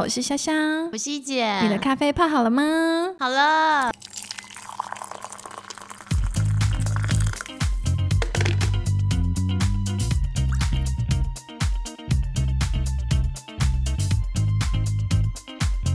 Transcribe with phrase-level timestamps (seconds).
[0.00, 1.60] 我是香香，我是一姐。
[1.60, 2.62] 你的咖啡泡好了吗？
[3.18, 3.92] 好了。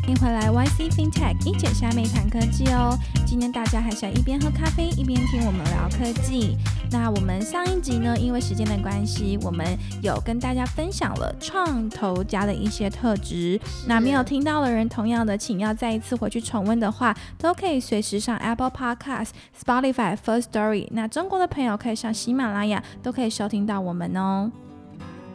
[0.04, 2.96] 欢迎回来，YC FinTech 一姐虾妹谈科技哦。
[3.26, 6.56] 今天大家还是要一边喝咖啡一边听我们聊科技。
[6.92, 9.66] 那我们上一集呢，因为时间的关系，我们
[10.02, 13.60] 有跟大家分享了创投家的一些特质。
[13.88, 19.30] 那没有听到的人，同样的，请要再一次回去重温的话，都可以随时上 Apple Podcast、
[19.64, 20.88] Spotify、First Story。
[20.92, 24.52] 那中国的朋友可以上喜马拉雅，都可以收听到我们哦。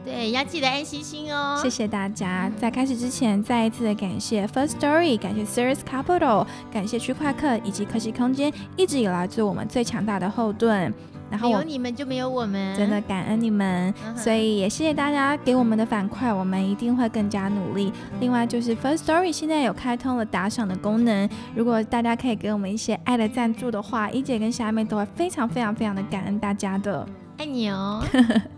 [0.03, 1.61] 对，要记得按星星哦。
[1.63, 2.51] 谢谢大家。
[2.59, 10.93] 在开始之前，再一次的感谢 First Story，感谢 Series Capital，感谢区块客以及科技空间一直以来做我们最强大的后盾。
[11.30, 13.95] 然后有你们就没有我们，真的感恩你们。
[14.16, 17.93] 所以也谢谢大家给我们的反馈，我们一定会更加努力。
[18.19, 27.07] 另外就是 First Story 现在有开通了打赏的功能，如果大家可以给我们一些爱的赞助的话，一姐跟虾妹都会非常非常非常的感恩大家的。
[27.38, 28.05] 爱你哦，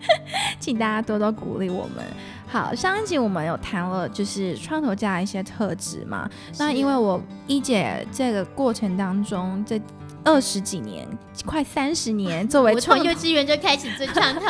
[0.58, 2.04] 请大家多多鼓励我们。
[2.48, 9.78] 好，上一集我们有谈了就是创投家的一些特质嘛，那因为我一姐这个过程当中这。
[10.24, 11.06] 二十几年，
[11.44, 14.42] 快三十年， 作为从幼稚园就开始做创投，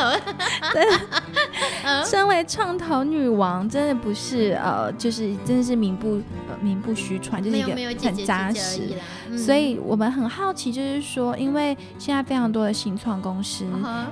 [2.05, 8.93] 身为创投女王，真的不是呃，就是真的是名不呃名不虚传，就是一个很扎实。
[9.37, 13.65] 所以我们很好奇，就是说，因为现在非常多的新创公司，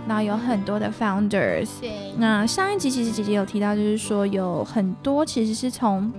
[0.08, 1.67] 然后有很多的 founders。
[1.80, 2.12] 对。
[2.17, 6.12] 那上一集其实姐姐有提到，就是说有很多其实是从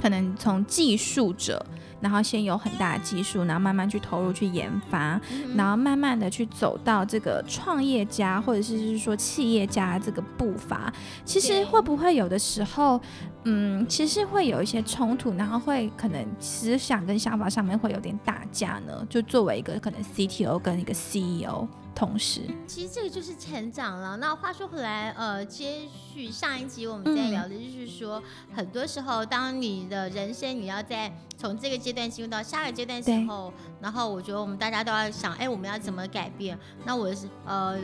[0.00, 1.64] 可能从技术者。
[2.00, 5.20] 然后先有很大的技术，然后慢慢去投入去研发，
[5.54, 10.92] 然后慢慢的去走到这个创业家或者是是说企业家这个步伐。
[11.24, 13.00] 其实会不会有的时候，
[13.44, 19.06] 嗯，其实会有一些冲突，然后会可能思想跟想法上面会有点打架呢？
[19.08, 21.66] 就作为一个可能 CTO 跟一个 CEO。
[22.00, 24.16] 同时，其实这个就是成长了。
[24.16, 28.22] 那话说回来，呃，接续上一集我们在聊的就是说，
[28.54, 33.52] 很多时候，当你的人生你要在从这个阶段进入到下个阶段时候，
[33.82, 36.58] 然后我觉得我们大家都要想，哎，我们要怎么改变？
[36.86, 37.78] 那我是呃。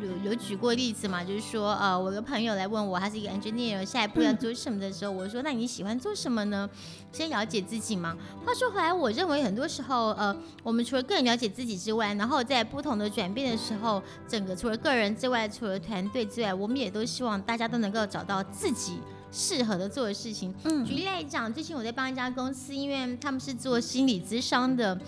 [0.00, 1.22] 有有举过例子嘛？
[1.22, 6.68] 就是说，呃，我的朋友来问我，他是一个 engineer，下一步要做什么的时候，我说，那你喜欢做什么呢？
[7.12, 8.16] 先了解自己嘛。
[8.44, 18.98] 话说回来，我认为很多时候，呃，我们除了个人了解自己之外，然后在不同的转变的时候，整个除了个人之外，除了团队之外，我们也都希望大家都能够找到自己
[19.30, 20.54] 适合的做的事情。
[20.64, 24.98] 嗯，举例来讲，最近我在帮一家公司，因为他们是做心理咨商的。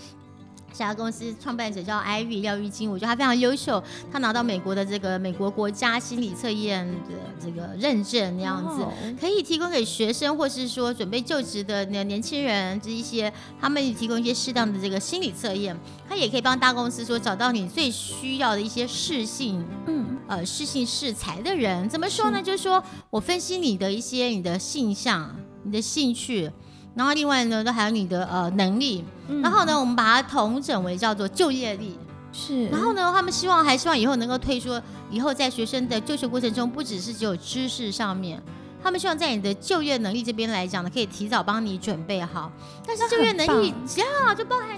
[0.72, 8.84] 这家公司创办者叫艾瑞廖玉金，我觉得他非常优秀，他拿到美国的这个美国国家心理测验的这个认证，那样子
[9.20, 15.78] 可以提供给学生或是说准备就职的那年轻人这一些，他们提供一些适当的这个心理测验，
[16.08, 21.86] 他也可以帮大公司说找到你最需要的一些适性，嗯，呃，适性适才的人。
[21.90, 22.42] 怎么说呢？
[22.42, 26.50] 就是说我分析你的一些你的性向、你的兴趣。
[26.94, 29.04] 然后另外呢，都还有你的呃能力，
[29.42, 31.98] 然后呢，我们把它统整为叫做就业力。
[32.32, 32.66] 是。
[32.68, 34.80] 然后呢，他们希望还希望以后能够推出，
[35.10, 38.42] 以后在学生的就学过程中，不只是只有知识上面，
[38.82, 42.52] 他们希望在你的就业能力这边来讲呢，可以提早帮你准备好。
[42.86, 44.68] 但是就业能力呀，就包含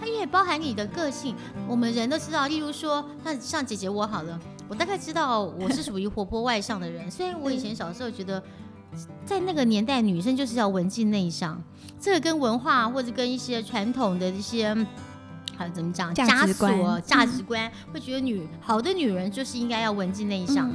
[0.00, 1.34] 它也包含你的个性。
[1.66, 8.40] 我们人都知道，例如说，那像姐姐我好了，我大概知道我是属于活泼外向的人， 虽然我以前小时候觉得。
[9.24, 11.62] 在那个年代，女生就是要文静内向，
[12.00, 14.74] 这个跟文化或者跟一些传统的一些，
[15.56, 20.70] 还有怎么讲，价值观，价值观会觉得女好的女人就是应该要文静内向，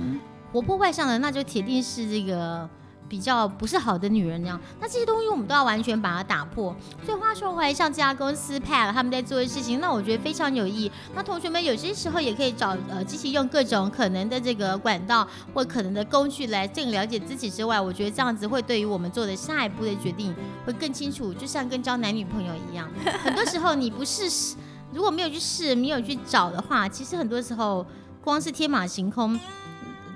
[0.51, 2.69] 活泼外向的那就铁定是这个。
[3.09, 6.75] 比较不是好的女人那样，那这些东西我们都要完全把它打破。
[7.03, 10.91] 所以话说回来，像这家公司 Pad 他们在做的事情，那我觉得非常有意义。
[11.15, 21.33] 那同学们有些时候也可以找呃，机器用各种可能的这个管道或可能的工具来更了解自己之外，我觉得这样子会对于我们做的下一步的决定会更清楚。
[21.33, 22.87] 就像跟交男女朋友一样，
[23.23, 24.55] 很多时候你不试，
[24.93, 27.85] 如果没有去试，没有去找的话，其实很多时候
[28.23, 29.39] 光是天马行空。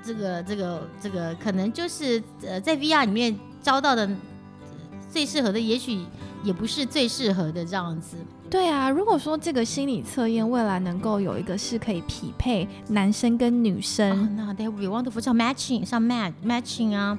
[0.06, 4.10] 这个这个这个可能就是呃，在 VR 里面招到的
[5.10, 6.06] 最适合的，也许
[6.44, 8.18] 也不是最适合的这样子。
[8.50, 17.18] 对啊，如果说这个心理测验未来能够有一个是可以匹配男生跟女生，那 They will wonderful，像 matching，像 match matching 啊。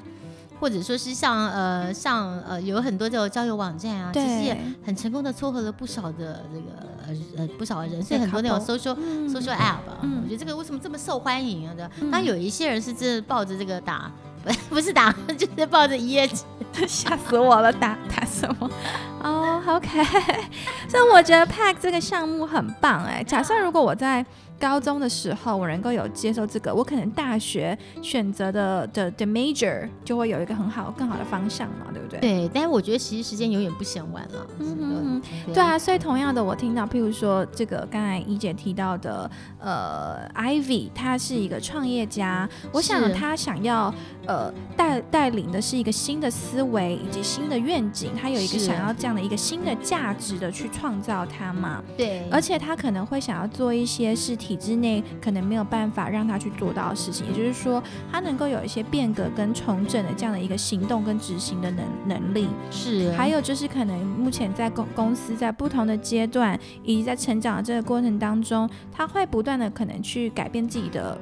[0.64, 6.64] 或者说是像呃像呃有很多这种交友网站啊，其实也很成功的撮合了不少的这个
[7.06, 8.96] 呃呃不少的人，所以很多那种 social
[9.28, 11.74] social app，我觉得这个为什么这么受欢迎啊？
[11.76, 14.10] 对，当然有一些人是真的抱着这个打
[14.70, 16.44] 不是打， 就是抱着一页纸，
[16.88, 17.70] 吓死我了！
[17.70, 18.70] 打打什么？
[19.22, 20.02] 哦，OK。
[20.88, 23.22] 所以我觉得 Pack 这个项目很棒哎。
[23.22, 24.24] 假设如果我在
[24.64, 32.18] 高中的时候，我能够有接受这个，我可能大学选择的的的 major 就会有一个很好、更好的方向嘛，对不对？
[32.18, 32.50] 对。
[32.54, 34.46] 但是我觉得其实时间永远不嫌晚了。
[34.60, 35.52] 嗯嗯嗯。
[35.52, 43.94] 对啊，所以同样的，我听到，譬如说这个刚才怡姐提到的，呃，Ivy，他是一个创业家，我想他想要
[44.26, 51.82] 呃带带领的是一个新的思维以及新的愿景，他有一个想要这样的一个新的价值的去创造它嘛。
[51.98, 52.26] 对。
[52.30, 54.34] 而且他可能会想要做一些是。
[54.54, 62.48] 体制内可能没有办法让他去做到的事情，也就是说，他能够有一些变革跟重整的这样的一个行动跟执行的能能力。
[62.70, 71.18] 是，还有就是可能目前在公公司在不同的阶段，以及在成长的这个过程当中，他会不断的可能去改变自己的。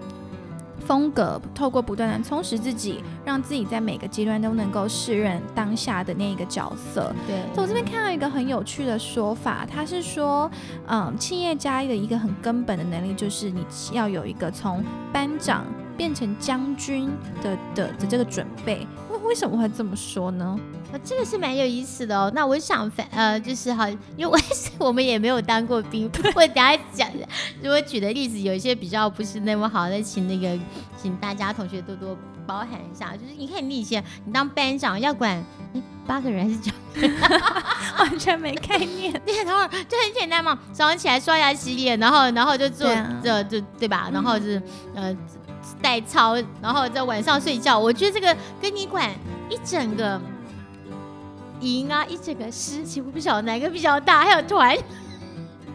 [0.86, 7.12] 风格透过不断的充实自己，让自己在每个阶段都能够适任当下的那一个角色。
[7.26, 10.50] 对，我这边看到一个很有趣的说法，他是说，
[10.86, 15.64] 嗯，企业家的一个很根本的能力，就是你要有一个从班长
[15.96, 17.10] 变成将军
[17.42, 18.86] 的的的这个准备。
[19.10, 20.58] 为为什么会这么说呢？
[21.04, 22.30] 这个是蛮有意思的哦。
[22.34, 24.40] 那我想反，呃，就是好，因为
[24.78, 26.10] 我们也没有当过兵。
[26.34, 27.08] 我等下讲，
[27.62, 30.58] 如果举的例子有一些比较不是那么好的，请那个，
[31.00, 32.16] 请大家同学多多
[32.46, 33.16] 包涵一下。
[33.16, 35.42] 就是你看，你以前你当班长要管
[36.06, 36.70] 八个人还是九？
[37.98, 39.12] 完全没概念。
[39.24, 42.86] 对，然后就很简单嘛，早上起来刷牙洗脸，然后然后就做
[43.22, 44.10] 这就对吧？
[44.12, 44.62] 然后就是
[44.94, 45.16] 呃
[45.82, 47.78] 带操，然后在晚上睡觉。
[47.78, 49.10] 我觉得这个跟你管
[49.50, 50.20] 一整个。
[51.60, 54.76] 营啊，一整个师，其实我不晓得哪个比较大，还有团。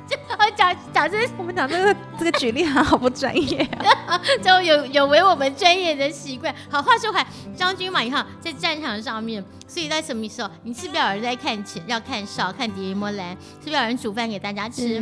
[0.05, 0.17] 就
[0.53, 3.65] 讲讲这，我们讲这个这个举例好不专业，
[4.43, 6.53] 就有有违我们专业的习惯。
[6.69, 13.31] 好，话说回来，将军嘛，你看在战场上面，所以在什么时候，你是不是有人在看钱，要看哨，看敌人摸蓝，
[13.63, 15.01] 是不是有人煮饭给大家吃？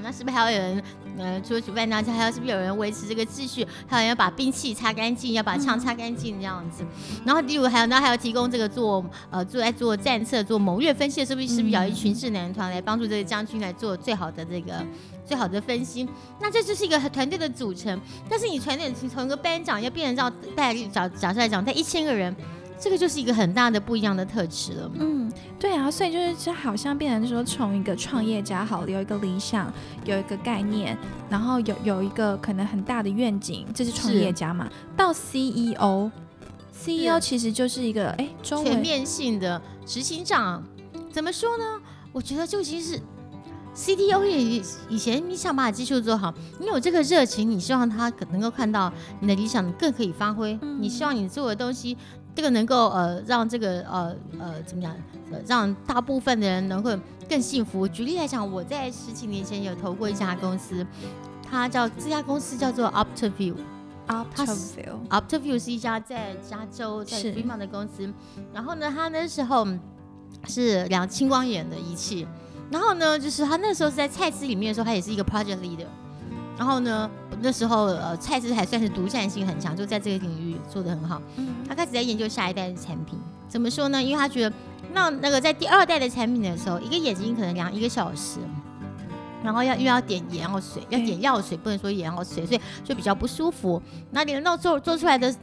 [0.00, 0.82] 那是不是还要有人？
[1.18, 3.66] 呃，除了煮饭当家，还要是不是有人维持这个秩序？
[3.86, 6.84] 还有人要把兵器擦干净，要把枪擦干净这样子。
[7.24, 14.84] 然后，第五还有，呢还要提供这个做呃做在做战策、做谋略分析的，是不是是不是要一群智囊团来帮助这个将军来做最好的这个
[15.24, 16.08] 最好的分析？
[16.40, 17.98] 那这就是一个团队的组成。
[18.28, 22.34] 但是你团队从一个班长要变成到带假假设来讲，带一千个人。
[22.78, 24.90] 这个就是一个很大的不一样的特质了。
[24.94, 29.72] 嗯，对啊，所以就是就好像变成说，从一个创业家，好有一个理想，
[30.04, 30.96] 有一个概念，
[31.30, 34.68] 然后有有一个可能很大的愿景，这是创业家嘛？
[34.96, 36.10] 到 CEO，CEO
[37.20, 40.62] 其实就是一个哎，全面性的执行长。
[41.10, 41.80] 怎么说呢？
[42.12, 43.00] 我觉得就已经是
[43.74, 48.90] CTO 也以前你想把技术做好，你有这个热情，你希望他能够看到
[49.20, 51.96] 你的理想更可以发挥，你希望你做的东西。
[52.36, 54.94] 这个能够呃让这个呃呃怎么讲，
[55.46, 56.90] 让大部分的人能够
[57.26, 57.88] 更幸福。
[57.88, 60.86] 举例来讲，我在十几年前有投过一家公司，
[61.42, 68.12] 它叫这家公司叫做 Optiview，Optiview，Optiview 是一家在加州在 f r e m o n 的公司。
[68.52, 69.66] 然后呢，他那时候
[70.46, 72.28] 是两青光眼的仪器。
[72.70, 75.86] 然后呢，就是他那时候是在蔡司里面的时候，他也是一个 project leader。
[76.58, 77.10] 然后呢，
[77.40, 81.20] 那时候呃，蔡司还算是独占性很强，就在这个领域做的很好。
[81.36, 84.02] 嗯，他开始在研究下一代的产品，怎么说呢？
[84.02, 84.56] 因为他觉得，
[84.94, 88.38] 那那个在第二代的产品的时候，一个眼睛可能量一个小时，
[89.44, 93.80] 然后要又要点眼药水，要点药水，不能说眼药水，所以就比较不舒服。
[94.10, 95.34] 那你到做做出来的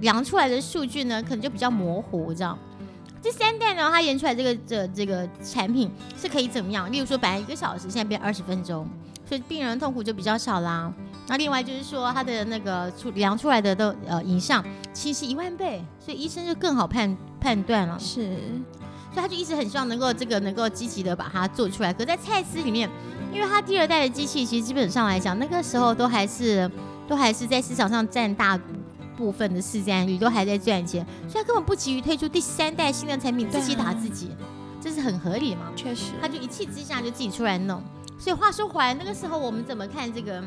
[0.00, 2.58] 量出来的数据呢，可能就比较模糊，这样。
[3.22, 6.92] 第三代呢，他研出来这个这这个产品是可以怎么样？
[6.92, 8.86] 例如说，本来一个小时，现在变二十分钟。
[9.28, 10.92] 所以病人痛苦就比较少啦。
[11.26, 17.98] 那另外就是说，他的那个出量出来的都呃影像清晰一万倍，所以医生就更好判判断了。
[17.98, 18.36] 是，
[19.12, 21.92] 所以他就一直很希望能够这个能够积极的把它做出来。
[21.92, 22.88] 可在蔡司里面，
[23.30, 26.70] 因为他第二代的机器其实基本上来讲，那个时候都还是
[27.06, 28.58] 都还是在市场上占大
[29.14, 34.30] 部分的市占率，都还在赚钱，所以他根本不急于推出第三代新的产品，自己打自己，
[34.80, 35.70] 这是很合理嘛？
[35.76, 37.82] 确实，他就一气之下就自己出来弄。
[38.18, 40.42] 所以话说回来，那个时候我们怎么看这个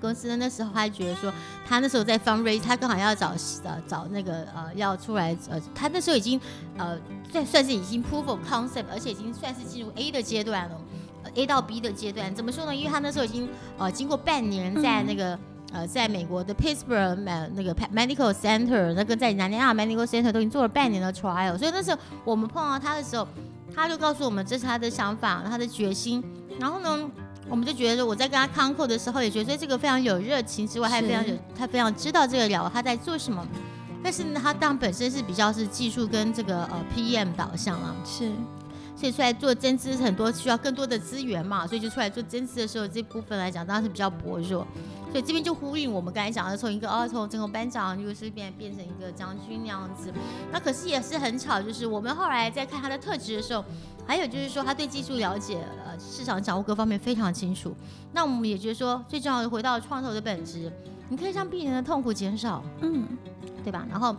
[0.00, 0.36] 公司呢？
[0.36, 1.32] 那时候他觉得说，
[1.66, 3.34] 他那时候在 fund raise，他刚好要找
[3.64, 6.40] 呃找那个呃要出来呃，他那时候已经
[6.78, 6.98] 呃
[7.30, 10.80] 算算是已经 proof of concept，而且已经算是进入 A 的阶段了
[11.34, 12.34] ，A 到 B 的阶段。
[12.34, 12.74] 怎么说呢？
[12.74, 15.38] 因为他那时候已经呃经过半年在那个
[15.72, 23.26] 呃在美国的 Pittsburgh 那个 medical center，那个在南亚 medical center 都已经做了半年的 trial，所以那时候我们碰到他的时候，
[23.74, 26.24] 他就告诉我们这是他的想法，他的决心。
[26.60, 27.10] 然后呢，
[27.48, 33.44] 我们就觉得我在跟他康扣的时候，也觉得这个非常有热情之外，他也非常有他非常知道这个聊他在做什么。
[34.02, 38.30] 但是呢，他当本身是比较是技术跟这个呃 PM 导向啊，是，
[38.96, 44.66] 所以出来做增资很多需要更多的资源嘛，所以就出来做增资的时候，这部分来讲当然是比较薄弱。
[45.10, 50.12] 所以这边就呼应我们刚才讲的，从一个哦，从整个班长又是变变成一个将军那样子。
[50.52, 53.64] 那可是也是很巧，就是我们后来在看他的特质的时候，
[54.06, 57.74] 还有就是说他对技术了解、呃市场掌握各方面非常清楚。
[58.12, 60.72] 那我们也觉得说，最重要的回到创投的本质，
[61.08, 63.06] 你可以让病人的痛苦减少，嗯，
[63.62, 63.86] 对吧？
[63.90, 64.16] 然后。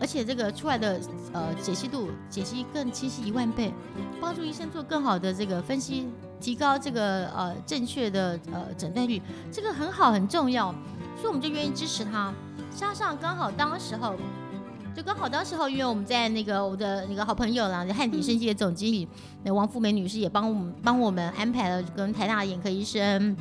[0.00, 1.00] 而且这个出来的
[1.32, 3.72] 呃解析度解析更清晰一万倍，
[4.20, 6.08] 帮助医生做更好的这个分析，
[6.42, 9.22] 提高这个呃正确的呃诊断率，
[9.52, 10.72] 这个很好很重要，
[11.16, 12.34] 所以我们就愿意支持他。
[12.74, 14.16] 加上刚好当时候，
[14.94, 19.06] 就刚好当时候，因为我们在那个我的那个好朋友啦，汉鼎生机的总经理
[19.44, 23.36] 那王富美女士也帮我们帮我们安排了跟台大的眼科医生，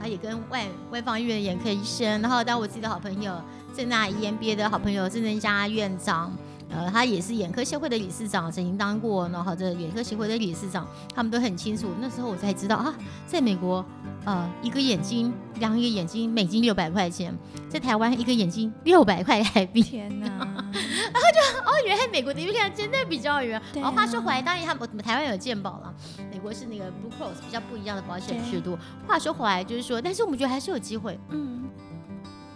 [0.00, 3.34] 啊也跟外外方医院的眼科医生，然后当我自己的好朋友。
[3.76, 6.36] 正大 EMBA 的好朋友郑正佳院长，
[6.70, 11.88] 呃，他也是眼科协会的理事长，曾经当过，然后这眼科协会的理事长，他们都很清楚。
[12.00, 12.94] 那时候我才知道啊，
[13.26, 13.84] 在美国，
[14.24, 17.32] 呃，一个眼睛量一个眼睛，美金六百块钱；
[17.70, 19.82] 在台湾，一个眼睛六百块台币。
[19.82, 20.26] 天哪！
[20.28, 23.60] 然后就哦，原来美国的月亮真的比较远。
[23.76, 23.90] 哦。
[23.90, 25.94] 话说回来，当然他们台湾有健保了，
[26.30, 28.78] 美国是那个 Blue Cross 比较不一样的保险制度。
[29.06, 31.18] 话说回来，就是说，但是我们觉得还是有机会。
[31.30, 31.64] 嗯。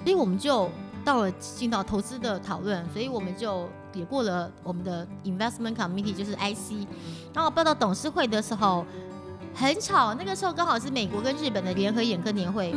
[0.05, 0.71] 所以我们就。
[1.05, 6.87] 到了进到投资的讨论，所以我们就也过了我们的 investment committee，就是 IC。
[7.35, 8.85] 然后报到董事会的时候，
[9.55, 12.75] 很巧，那个时候刚好是美国跟日本的联合眼科年会，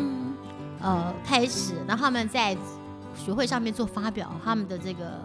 [0.82, 2.56] 呃，开始，然后他们在
[3.16, 5.22] 学会上面做发表，他们的这个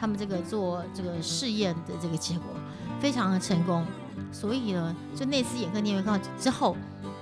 [0.00, 2.46] 他们这个做这个试验的这个结果
[3.00, 3.84] 非常的成功，
[4.32, 6.76] 所以呢，就那次眼科年会刚好之后。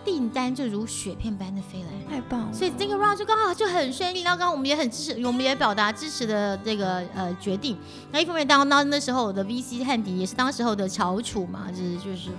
[0.04, 2.52] 订单就如雪片般的飞来，太棒！
[2.52, 4.22] 所以这个 round 就刚好就很顺利。
[4.22, 7.78] 然后刚刚我们也很支持，我们也表达支持的这个呃决定。
[8.10, 12.30] 那一方面，当当那时候我的 VC 汉迪也是当时候的翘楚嘛，就是就是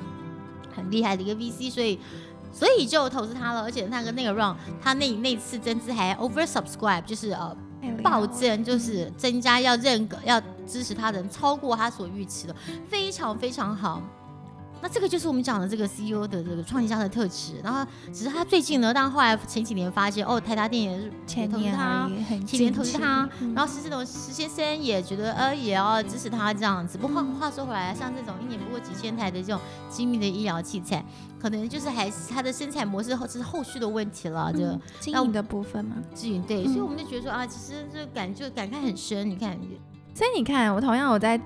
[0.76, 1.98] 很厉害的一个 VC，所以
[2.52, 3.62] 所以就投资他了。
[3.62, 7.56] 而且那个那个 round，他那那次增资还 over subscribe，就是呃
[8.04, 12.56] 暴增，就是增加要认可要支持他的人超过他所预期的，
[12.90, 14.02] 非常非常好。
[14.84, 22.12] 那这个就是我们讲的这个 CEO 的这个创业家的特质，然后只是他最近呢，但后来前几年发现哦，台达电也是前年他，
[22.46, 26.98] 前年投资他，然后石志龙石先生也觉得呃也要支持他这样子。
[26.98, 31.02] 不过话说回来，像这种一年不过几千台的这种精密的医疗器材，
[31.40, 34.60] 可能就是还是它的生产模式后这是后续的问题了，就
[35.00, 39.58] 经营的部分嘛，经营对，所以我们就觉得说啊，其实这感就感慨很深，你看。
[40.14, 41.40] 所以你看，我同样我再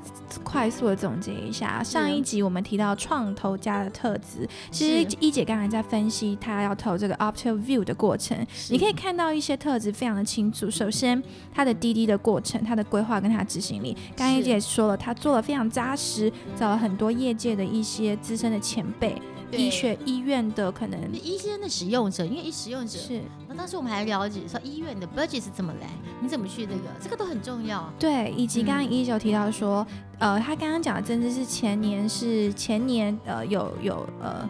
[0.44, 8.38] 快速的总结一下，上一集我们提到创投家的特质，其实一姐刚才在分析他要投这个 Opto View 的过程，
[8.70, 10.70] 你可以看到一些特质非常的清楚。
[10.70, 19.16] 首先，他的滴滴的过程，他的规划跟他执行力，刚一姐也说了，他做了非常扎实，找了很多业界的一些资深的前辈。
[19.51, 23.22] 医学医院的可能医生的使用者，因为一使用者是。
[23.48, 25.89] 那当时我们还了解说医院的 budget 是怎么来，
[26.22, 27.92] 你怎么去这个，这个都很重要。
[28.00, 29.86] 对，以及刚刚一九提到说，
[30.20, 34.48] 呃，他刚刚讲的真的是前年是前年，呃，有有呃。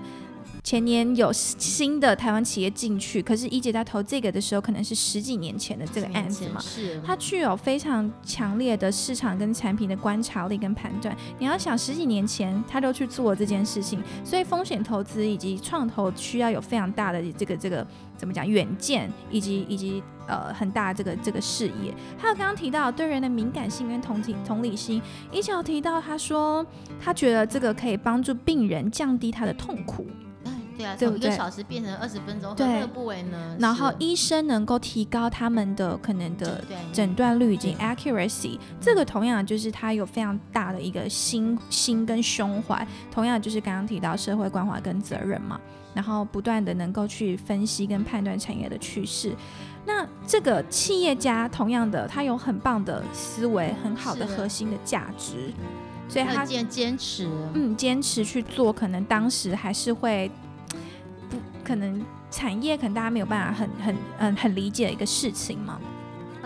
[0.68, 6.60] 前年有新的台湾企业进去，可是一姐在投这个的时候，可能是十几年前的这个案子嘛。
[6.60, 7.00] 是。
[7.06, 11.16] 它具有非常强烈的市场跟产品的观察力跟判断。
[11.40, 21.94] 你要想十几年前他都去做这件事情，所以风险投资以及创投需要有非常大的这个这个怎么讲远见，以及以及呃很大这个这个视野。
[22.18, 26.68] 还有刚刚提到对人的敏感性跟同情同理心，一姐有提到他说
[27.00, 30.06] 他觉得这个可以帮助病人降低他的痛苦。
[30.78, 33.58] 对啊，从一个小时变成二十分钟，何乐不为呢？
[33.60, 45.60] 然后医生能够提高他们的可能的诊断率以及 accuracy，这个同样就是他有非常大的一个心心跟胸怀，同样就是刚刚提到社会关怀跟责任嘛，
[45.96, 49.34] 然后不断的能够去分析跟判断产业的趋势。
[49.86, 55.52] 那这个企业家同样的，他有很棒的思维，很好的核心的价值，
[56.10, 60.30] 所以他坚坚持，嗯，坚持去做，可能当时还是会。
[61.68, 65.78] 可能产业可能大家没有办法很很嗯很理解的一个事情嘛，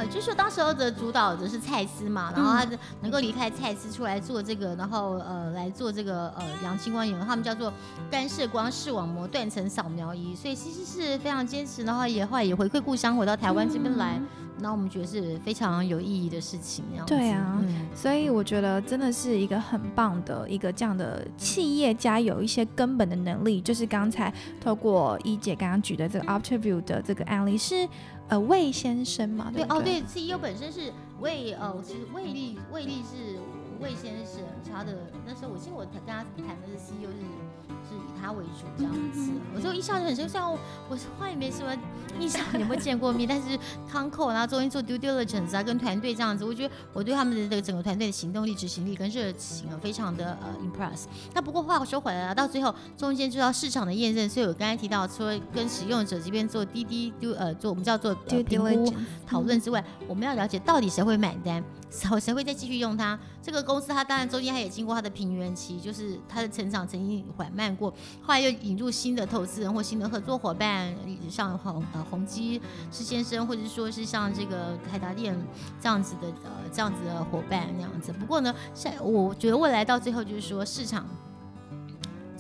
[0.02, 2.68] 呃，就是说当时候的主导的是蔡司嘛，然后他
[3.02, 7.72] 能够离开蔡司出来做这个，然后呃来做这个呃阳青光眼，他们叫做
[8.10, 14.20] 干涉光视网膜断层扫描仪，所以其实是非常坚持，然后也后来也回馈故乡，回到台湾这边来。
[14.64, 17.60] 那我们觉得是非常有意义的事情，对啊，
[17.96, 27.88] 所以我觉得真的是一个很棒的一个这样的企业家，有一些根本的能力，就是刚才透过一姐刚刚举的这个 Afterview 的这个案例是
[28.32, 33.38] 呃魏先生嘛，对哦对，CEO 本身是魏呃，其实魏立魏立是
[33.82, 34.94] 魏先生他的
[35.26, 37.26] 那时候，我记得我跟他谈的是 CEO 是。
[37.90, 40.28] 是以他为主这样子，我就印象很深。
[40.30, 40.58] 虽然我
[40.88, 41.76] 我话也没什么
[42.20, 43.28] 印象，有没有见过面？
[43.28, 43.58] 但是
[43.90, 51.06] 康扣，然后中间做 due diligence 啊，跟团队这样子，我觉得我对他们的这个整个团队的行动力、执行力跟热情啊，非常的呃 impress。
[51.34, 58.94] 那不过话说回来了，到最后中间就要市场的验证，所以我刚才提到说，跟使用者这边做滴滴 do 呃做我们叫做评估
[59.26, 61.64] 讨论之外，我们要了解到底谁会买单。
[61.92, 63.20] 谁谁会再继续用它？
[63.44, 70.96] 这个公司它当然中间它也经过它的平原期，就是它的成长曾经缓慢过，后来又引入新的投资人或新的合作伙伴，
[71.30, 75.38] 像洪呃洪基施先生，或者说是像这个台达电
[75.82, 78.14] 这样子的呃这样子的伙伴那样子。
[78.14, 81.06] 不过呢，现我觉得未来到最后就是说市场。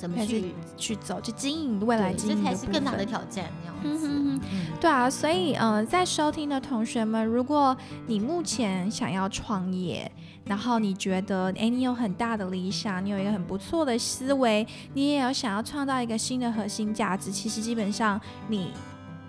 [0.01, 3.45] 怎么去去走，去经营未来经营这才是更大的挑战。
[3.61, 4.39] 那样子，
[4.79, 7.77] 对啊，所以呃，在收听的同学们，如果
[8.07, 10.11] 你目前想要创业，
[10.45, 14.65] 然后你觉得哎，你有很大的理想，你有一个很不错的思维，
[14.95, 18.73] 你也有想要创造一个新的核心价值，其实基本上你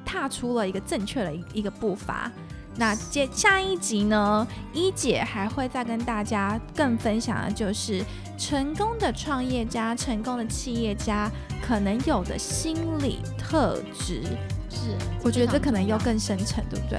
[0.06, 2.32] 踏出了一个正确的一一个步伐。
[2.76, 8.02] 那接下一集呢，一姐还会再跟大家更分享的就是
[8.38, 11.30] 成功的创业家、成功的企业家
[11.62, 14.22] 可能有的心理特质。
[14.70, 16.98] 是，我觉得这可能又更深沉，对不对？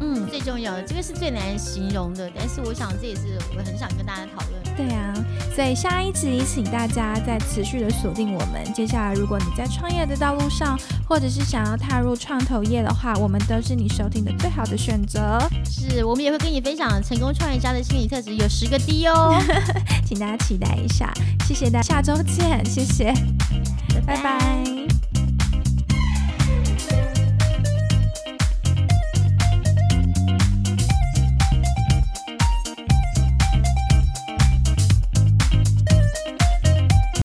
[0.00, 4.76] 嗯，最重要的这个是最难形容的，但是我想这也是我很想跟大家讨论。
[4.76, 5.14] 对呀，
[5.54, 8.64] 所以下一集请大家再持续的锁定我们。
[8.72, 15.38] 接下来，如果你在创业的道路上，或者是想要踏入创投业的话，我们都是你收听的最好的选择。
[15.64, 19.38] 是我们也会跟你分享成功创业家的心理特质，有十个 D 哦，
[20.06, 21.12] 请大家期待一下。
[21.46, 23.12] 谢谢大家，下周见，谢谢，
[24.06, 24.71] 拜拜。